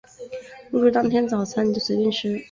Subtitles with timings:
[0.71, 2.39] 入住当天早餐就随便你吃